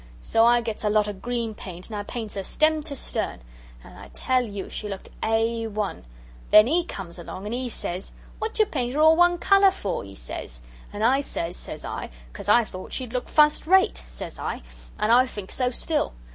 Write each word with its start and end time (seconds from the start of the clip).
So 0.23 0.45
I 0.45 0.61
gets 0.61 0.83
a 0.83 0.89
lotter 0.89 1.13
green 1.13 1.53
paint 1.53 1.85
and 1.87 1.95
I 1.95 2.01
paints 2.01 2.33
her 2.33 2.43
stem 2.43 2.81
to 2.85 2.95
stern, 2.95 3.41
and 3.83 3.99
I 3.99 4.07
tell 4.11 4.41
yer 4.43 4.67
she 4.67 4.89
looked 4.89 5.09
A1. 5.21 6.03
Then 6.49 6.67
'E 6.67 6.85
comes 6.85 7.19
along 7.19 7.45
and 7.45 7.53
'e 7.53 7.69
says, 7.69 8.11
'Wot 8.41 8.57
yer 8.57 8.65
paint 8.65 8.95
'er 8.95 8.99
all 8.99 9.15
one 9.15 9.37
colour 9.37 9.69
for?' 9.69 10.03
'e 10.03 10.15
says. 10.15 10.61
And 10.91 11.03
I 11.03 11.21
says, 11.21 11.55
says 11.55 11.85
I, 11.85 12.09
'Cause 12.33 12.49
I 12.49 12.63
thought 12.63 12.93
she'd 12.93 13.13
look 13.13 13.29
fust 13.29 13.67
rate,' 13.67 14.03
says 14.07 14.39
I, 14.39 14.63
'and 14.97 15.11
I 15.11 15.27
think 15.27 15.51
so 15.51 15.69
still.' 15.69 16.13